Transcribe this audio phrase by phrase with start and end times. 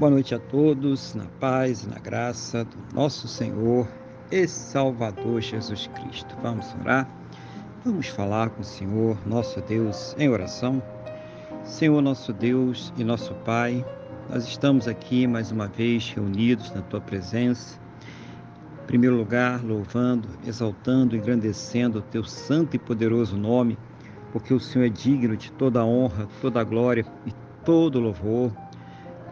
[0.00, 3.86] Boa noite a todos, na paz e na graça do nosso Senhor
[4.32, 6.34] e Salvador Jesus Cristo.
[6.42, 7.06] Vamos orar,
[7.84, 10.82] vamos falar com o Senhor, nosso Deus, em oração.
[11.64, 13.84] Senhor, nosso Deus e nosso Pai,
[14.30, 17.78] nós estamos aqui mais uma vez reunidos na Tua presença.
[18.84, 23.76] Em primeiro lugar, louvando, exaltando, engrandecendo o Teu santo e poderoso nome,
[24.32, 27.34] porque o Senhor é digno de toda a honra, toda a glória e
[27.66, 28.50] todo louvor.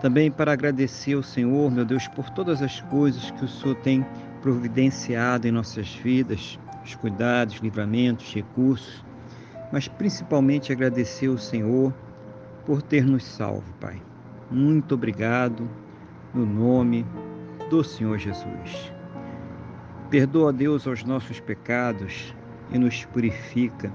[0.00, 4.06] Também para agradecer ao Senhor, meu Deus, por todas as coisas que o Senhor tem
[4.40, 9.04] providenciado em nossas vidas, os cuidados, livramentos, recursos,
[9.72, 11.92] mas principalmente agradecer ao Senhor
[12.64, 14.00] por ter nos salvo, Pai.
[14.50, 15.68] Muito obrigado
[16.32, 17.04] no nome
[17.68, 18.92] do Senhor Jesus.
[20.10, 22.34] Perdoa, Deus, aos nossos pecados
[22.70, 23.92] e nos purifica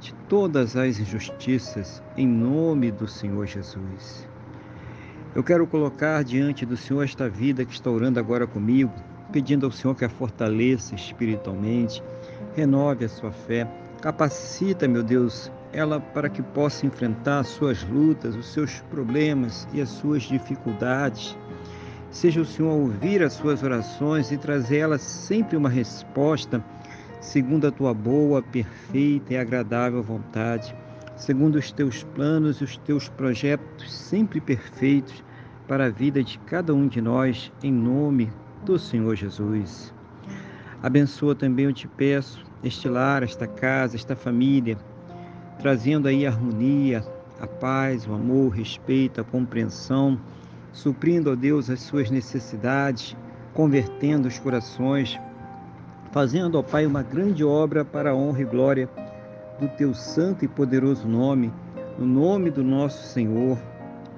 [0.00, 4.31] de todas as injustiças em nome do Senhor Jesus.
[5.34, 8.92] Eu quero colocar diante do Senhor esta vida que está orando agora comigo,
[9.32, 12.02] pedindo ao Senhor que a fortaleça espiritualmente,
[12.54, 13.66] renove a sua fé,
[14.02, 19.80] capacita, meu Deus, ela para que possa enfrentar as suas lutas, os seus problemas e
[19.80, 21.34] as suas dificuldades.
[22.10, 26.62] Seja o Senhor a ouvir as suas orações e trazer elas sempre uma resposta
[27.22, 30.74] segundo a tua boa, perfeita e agradável vontade
[31.22, 35.22] segundo os teus planos e os teus projetos sempre perfeitos
[35.68, 38.32] para a vida de cada um de nós, em nome
[38.64, 39.94] do Senhor Jesus.
[40.82, 44.76] Abençoa também, eu te peço, este lar, esta casa, esta família,
[45.60, 47.04] trazendo aí a harmonia,
[47.40, 50.18] a paz, o amor, o respeito, a compreensão,
[50.72, 53.16] suprindo, ó Deus, as suas necessidades,
[53.54, 55.16] convertendo os corações,
[56.10, 58.90] fazendo, ó Pai, uma grande obra para a honra e glória
[59.62, 61.52] do teu santo e poderoso nome,
[61.96, 63.56] no nome do nosso Senhor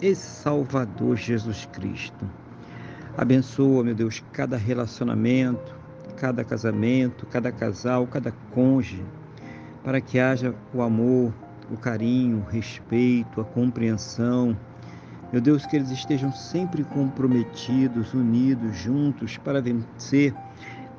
[0.00, 2.30] e Salvador Jesus Cristo.
[3.18, 5.74] Abençoa, meu Deus, cada relacionamento,
[6.16, 9.02] cada casamento, cada casal, cada cônjuge,
[9.82, 11.34] para que haja o amor,
[11.72, 14.56] o carinho, o respeito, a compreensão.
[15.32, 20.32] Meu Deus, que eles estejam sempre comprometidos, unidos, juntos para vencer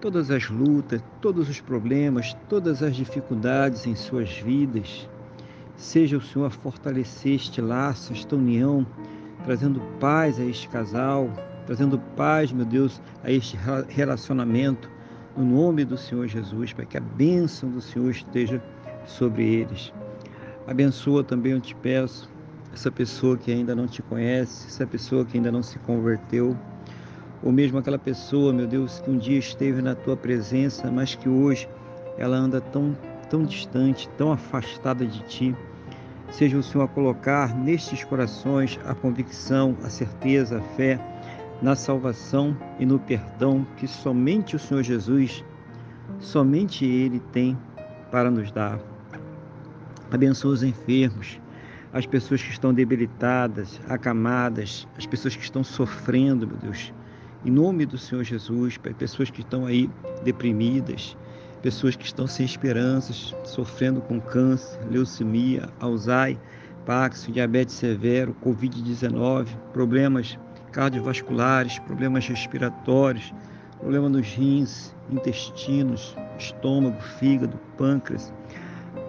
[0.00, 5.08] todas as lutas, todos os problemas, todas as dificuldades em suas vidas.
[5.76, 8.86] Seja o Senhor a fortalecer este laço, esta união,
[9.44, 11.30] trazendo paz a este casal,
[11.66, 13.56] trazendo paz, meu Deus, a este
[13.88, 14.90] relacionamento,
[15.36, 18.62] no nome do Senhor Jesus, para que a bênção do Senhor esteja
[19.06, 19.92] sobre eles.
[20.66, 22.28] Abençoa também, eu te peço,
[22.72, 26.56] essa pessoa que ainda não te conhece, essa pessoa que ainda não se converteu
[27.42, 31.28] ou mesmo aquela pessoa, meu Deus, que um dia esteve na tua presença, mas que
[31.28, 31.68] hoje
[32.16, 32.96] ela anda tão,
[33.30, 35.56] tão distante, tão afastada de ti.
[36.30, 41.00] Seja o Senhor a colocar nestes corações a convicção, a certeza, a fé
[41.62, 45.44] na salvação e no perdão que somente o Senhor Jesus,
[46.18, 47.56] somente Ele tem
[48.10, 48.78] para nos dar.
[50.10, 51.40] Abençoa os enfermos,
[51.92, 56.92] as pessoas que estão debilitadas, acamadas, as pessoas que estão sofrendo, meu Deus
[57.44, 59.88] em nome do Senhor Jesus, para pessoas que estão aí
[60.24, 61.16] deprimidas,
[61.62, 66.38] pessoas que estão sem esperanças, sofrendo com câncer, leucemia, Alzheimer,
[66.84, 70.38] Paxo, diabetes severo, Covid-19, problemas
[70.72, 73.32] cardiovasculares, problemas respiratórios,
[73.78, 78.32] problema nos rins, intestinos, estômago, fígado, pâncreas.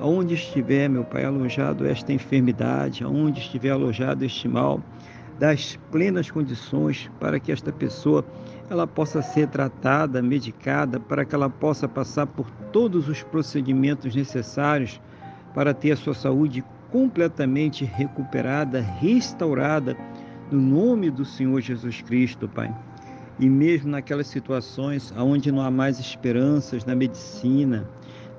[0.00, 4.82] Aonde estiver, meu Pai, alojado esta enfermidade, aonde estiver alojado este mal,
[5.38, 8.24] das plenas condições para que esta pessoa
[8.68, 15.00] ela possa ser tratada, medicada, para que ela possa passar por todos os procedimentos necessários
[15.54, 19.96] para ter a sua saúde completamente recuperada, restaurada,
[20.50, 22.74] no nome do Senhor Jesus Cristo, Pai.
[23.38, 27.88] E mesmo naquelas situações onde não há mais esperanças na medicina,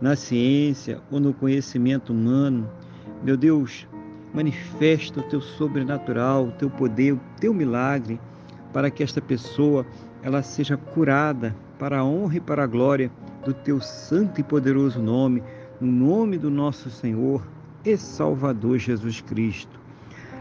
[0.01, 2.69] na ciência ou no conhecimento humano,
[3.23, 3.87] meu Deus,
[4.33, 8.19] manifesta o teu sobrenatural, o teu poder, o teu milagre,
[8.71, 9.85] para que esta pessoa
[10.21, 13.11] ela seja curada para a honra e para a glória
[13.43, 15.41] do teu santo e poderoso nome,
[15.79, 17.41] no nome do nosso Senhor
[17.85, 19.79] e Salvador Jesus Cristo.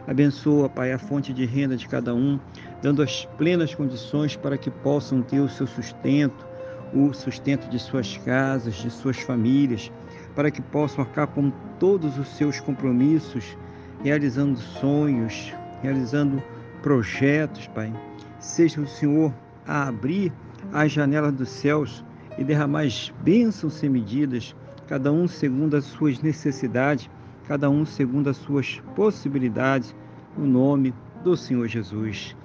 [0.07, 2.41] Abençoa, Pai, a fonte de renda de cada um,
[2.83, 6.47] dando as plenas condições para que possam ter o seu sustento,
[6.95, 9.93] o sustento de suas casas, de suas famílias,
[10.35, 13.57] para que possam arcar com todos os seus compromissos
[14.03, 15.53] realizando sonhos,
[15.83, 16.43] realizando
[16.83, 17.93] projetos, Pai.
[18.39, 19.33] Seja o Senhor
[19.67, 20.33] a abrir
[20.73, 22.05] as janelas dos céus
[22.37, 24.55] e derramar as bênçãos sem medidas,
[24.87, 27.11] cada um segundo as suas necessidades,
[27.47, 29.95] cada um segundo as suas possibilidades,
[30.37, 32.37] no nome do Senhor Jesus.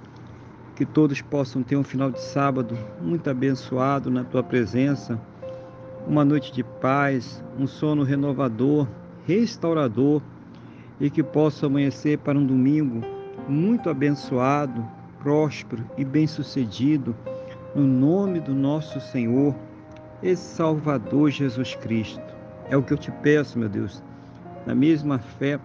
[0.74, 5.20] Que todos possam ter um final de sábado muito abençoado na tua presença,
[6.06, 8.88] uma noite de paz, um sono renovador,
[9.26, 10.20] restaurador
[11.00, 13.00] e que possa amanhecer para um domingo
[13.48, 14.86] muito abençoado,
[15.18, 17.14] próspero e bem-sucedido,
[17.74, 19.54] no nome do nosso Senhor
[20.22, 22.22] e Salvador Jesus Cristo.
[22.70, 24.02] É o que eu te peço, meu Deus,
[24.66, 25.58] na mesma fé,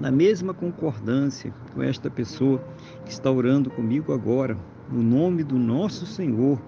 [0.00, 2.62] na mesma concordância com esta pessoa
[3.04, 4.56] que está orando comigo agora,
[4.90, 6.60] no nome do nosso Senhor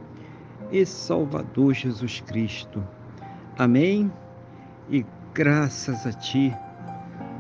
[0.70, 2.82] e Salvador Jesus Cristo.
[3.58, 4.10] Amém.
[4.90, 6.54] E graças a Ti,